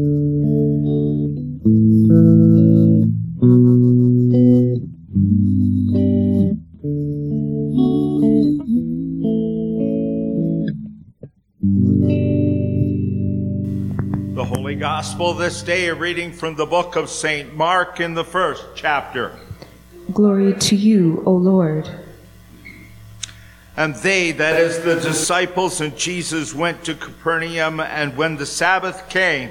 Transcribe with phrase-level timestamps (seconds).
[0.00, 0.06] The
[14.46, 17.54] Holy Gospel this day, a reading from the book of St.
[17.54, 19.38] Mark in the first chapter.
[20.14, 21.86] Glory to you, O Lord.
[23.76, 29.08] And they, that is the disciples and Jesus, went to Capernaum, and when the Sabbath
[29.08, 29.50] came,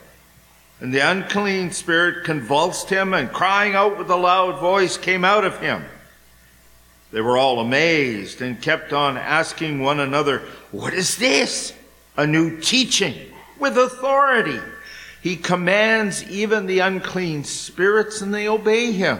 [0.81, 5.45] And the unclean spirit convulsed him, and crying out with a loud voice came out
[5.45, 5.85] of him.
[7.11, 10.39] They were all amazed and kept on asking one another,
[10.71, 11.73] What is this?
[12.17, 13.15] A new teaching
[13.59, 14.59] with authority.
[15.21, 19.19] He commands even the unclean spirits, and they obey him.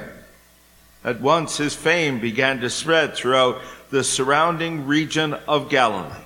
[1.03, 6.23] At once his fame began to spread throughout the surrounding region of Galilee.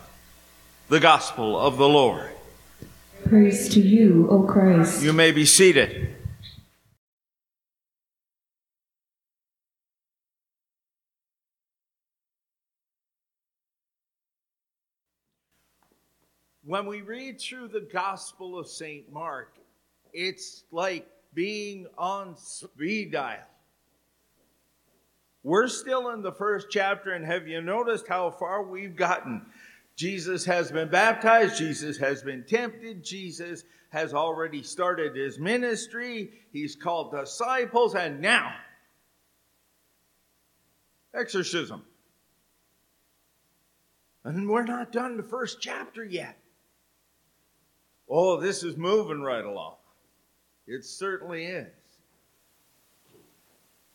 [0.88, 2.30] The Gospel of the Lord.
[3.26, 5.02] Praise to you, O Christ.
[5.02, 6.16] You may be seated.
[16.64, 19.12] When we read through the Gospel of St.
[19.12, 19.56] Mark,
[20.14, 23.40] it's like being on speed dial.
[25.42, 29.48] We're still in the first chapter, and have you noticed how far we've gotten?
[29.96, 36.76] Jesus has been baptized, Jesus has been tempted, Jesus has already started his ministry, he's
[36.76, 38.54] called disciples, and now,
[41.14, 41.84] exorcism.
[44.26, 46.38] And we're not done the first chapter yet.
[48.10, 49.76] Oh, this is moving right along.
[50.68, 51.68] It certainly is.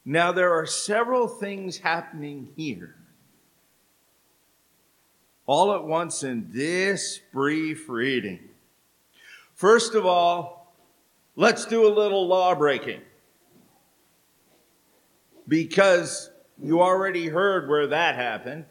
[0.05, 3.00] Now, there are several things happening here
[5.51, 8.39] all at once in this brief reading.
[9.53, 10.73] First of all,
[11.35, 13.01] let's do a little law breaking.
[15.49, 16.31] Because
[16.63, 18.67] you already heard where that happened.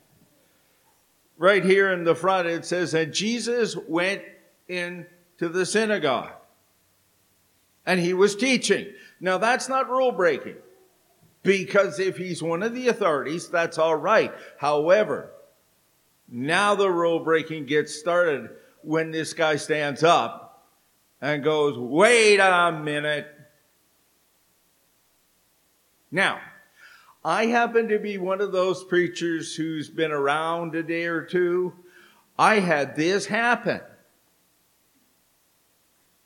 [1.37, 4.21] Right here in the front, it says, that Jesus went
[4.69, 6.31] into the synagogue
[7.85, 8.87] and he was teaching.
[9.19, 10.55] Now, that's not rule breaking.
[11.43, 14.31] Because if he's one of the authorities, that's all right.
[14.59, 15.33] However,
[16.31, 18.49] now the rule breaking gets started
[18.81, 20.67] when this guy stands up
[21.21, 23.27] and goes, wait a minute.
[26.11, 26.39] Now,
[27.23, 31.73] I happen to be one of those preachers who's been around a day or two.
[32.37, 33.81] I had this happen.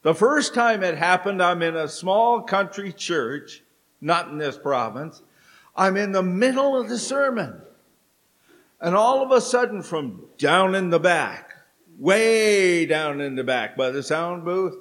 [0.03, 3.63] The first time it happened, I'm in a small country church,
[4.01, 5.21] not in this province.
[5.75, 7.61] I'm in the middle of the sermon.
[8.83, 11.53] And all of a sudden, from down in the back,
[11.97, 14.75] way down in the back by the sound booth,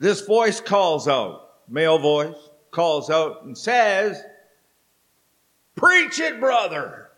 [0.00, 2.34] this voice calls out, male voice,
[2.72, 4.20] calls out and says,
[5.76, 7.08] Preach it, brother.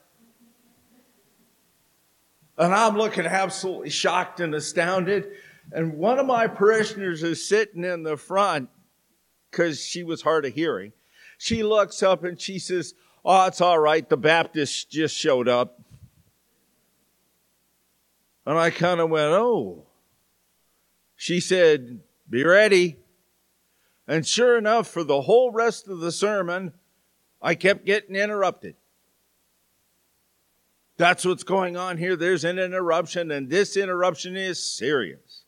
[2.58, 5.28] And I'm looking absolutely shocked and astounded.
[5.72, 8.68] And one of my parishioners is sitting in the front
[9.50, 10.92] because she was hard of hearing.
[11.38, 12.92] She looks up and she says,
[13.24, 14.08] Oh, it's all right.
[14.08, 15.80] The Baptists just showed up.
[18.46, 19.86] And I kind of went, Oh.
[21.16, 22.96] She said, Be ready.
[24.08, 26.72] And sure enough, for the whole rest of the sermon,
[27.40, 28.74] I kept getting interrupted.
[30.96, 32.16] That's what's going on here.
[32.16, 35.44] There's an interruption, and this interruption is serious.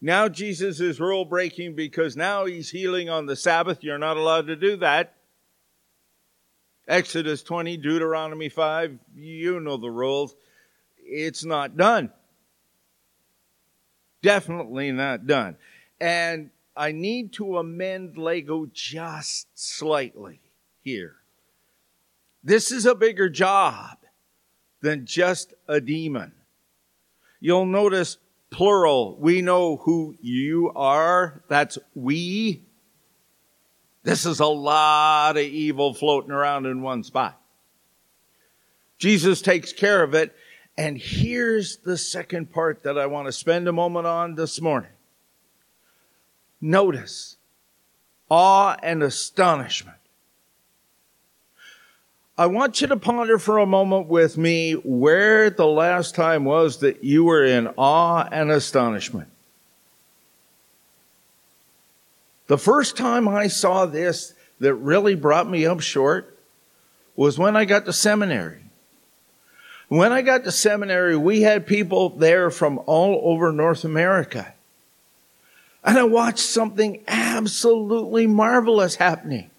[0.00, 3.84] Now Jesus is rule breaking because now he's healing on the Sabbath.
[3.84, 5.17] You're not allowed to do that.
[6.88, 10.34] Exodus 20, Deuteronomy 5, you know the rules.
[10.96, 12.10] It's not done.
[14.22, 15.56] Definitely not done.
[16.00, 20.40] And I need to amend Lego just slightly
[20.82, 21.16] here.
[22.42, 23.98] This is a bigger job
[24.80, 26.32] than just a demon.
[27.40, 28.16] You'll notice
[28.50, 29.16] plural.
[29.18, 31.42] We know who you are.
[31.48, 32.62] That's we.
[34.08, 37.38] This is a lot of evil floating around in one spot.
[38.96, 40.34] Jesus takes care of it,
[40.78, 44.92] And here's the second part that I want to spend a moment on this morning.
[46.58, 47.36] Notice
[48.30, 49.98] awe and astonishment.
[52.38, 56.78] I want you to ponder for a moment with me where the last time was
[56.78, 59.28] that you were in awe and astonishment.
[62.48, 66.36] The first time I saw this that really brought me up short
[67.14, 68.62] was when I got to seminary.
[69.88, 74.54] When I got to seminary, we had people there from all over North America.
[75.84, 79.50] And I watched something absolutely marvelous happening.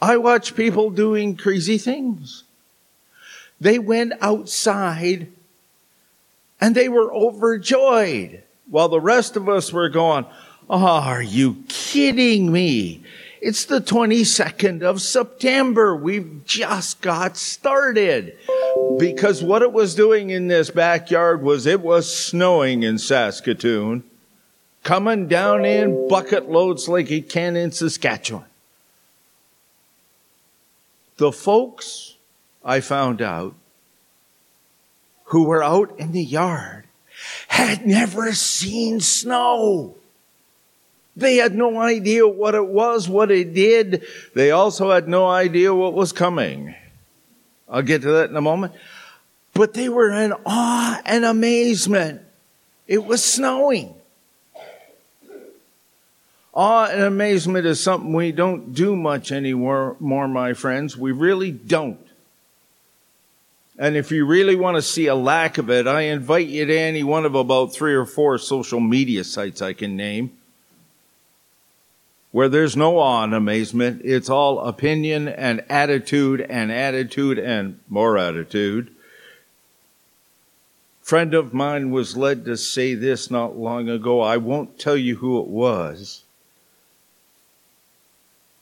[0.00, 2.44] I watched people doing crazy things.
[3.60, 5.28] They went outside
[6.60, 10.26] and they were overjoyed while the rest of us were going,
[10.68, 13.02] are you kidding me?
[13.40, 15.94] It's the 22nd of September.
[15.94, 18.36] We've just got started.
[18.98, 24.02] Because what it was doing in this backyard was it was snowing in Saskatoon,
[24.82, 28.46] coming down in bucket loads like it can in Saskatchewan.
[31.18, 32.16] The folks
[32.64, 33.54] I found out
[35.26, 36.84] who were out in the yard
[37.48, 39.94] had never seen snow.
[41.16, 44.04] They had no idea what it was, what it did.
[44.34, 46.74] They also had no idea what was coming.
[47.68, 48.74] I'll get to that in a moment.
[49.54, 52.20] But they were in awe and amazement.
[52.86, 53.94] It was snowing.
[56.52, 60.96] Awe and amazement is something we don't do much anymore, more, my friends.
[60.96, 61.98] We really don't.
[63.78, 66.78] And if you really want to see a lack of it, I invite you to
[66.78, 70.32] any one of about three or four social media sites I can name
[72.36, 74.02] where there's no awe and amazement.
[74.04, 78.94] It's all opinion and attitude and attitude and more attitude.
[81.00, 84.20] Friend of mine was led to say this not long ago.
[84.20, 86.24] I won't tell you who it was.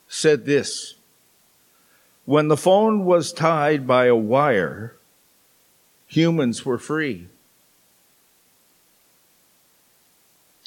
[0.07, 0.93] Said this.
[2.23, 4.95] When the phone was tied by a wire,
[6.07, 7.27] humans were free.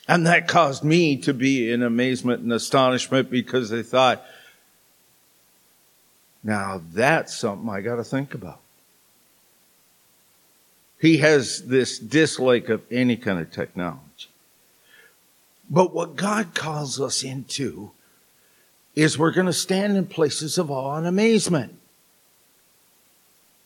[0.08, 4.24] And that caused me to be in amazement and astonishment because I thought,
[6.42, 8.60] now that's something I got to think about.
[10.98, 14.00] He has this dislike of any kind of technology.
[15.68, 17.90] But what God calls us into
[18.96, 21.78] is we're going to stand in places of awe and amazement.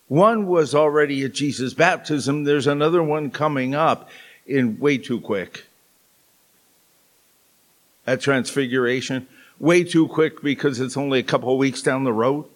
[0.09, 2.43] One was already at Jesus' baptism.
[2.43, 4.11] There's another one coming up
[4.44, 5.67] in way too quick
[8.07, 9.27] at Transfiguration
[9.59, 12.47] way too quick because it's only a couple of weeks down the road.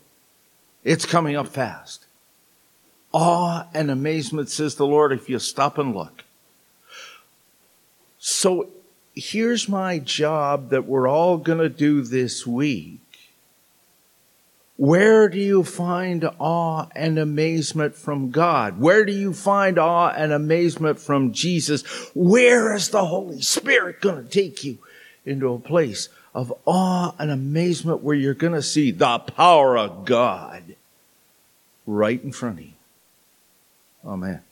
[0.85, 2.05] It's coming up fast.
[3.13, 6.25] Awe and amazement, says the Lord, if you stop and look.
[8.19, 8.71] So
[9.15, 13.01] here's my job that we're all going to do this week.
[14.77, 18.79] Where do you find awe and amazement from God?
[18.79, 21.83] Where do you find awe and amazement from Jesus?
[22.15, 24.79] Where is the Holy Spirit going to take you?
[25.26, 30.05] Into a place of awe and amazement where you're going to see the power of
[30.05, 30.76] God
[31.87, 32.73] right in front of you.
[34.05, 34.43] Amen.